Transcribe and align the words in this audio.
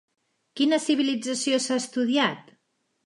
Quina 0.61 0.79
civilització 0.85 1.59
s'ha 1.67 1.81
estudiat? 1.83 2.53